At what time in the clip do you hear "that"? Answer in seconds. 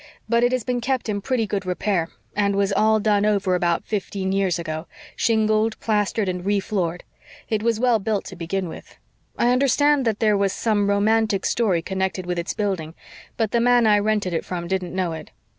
10.05-10.19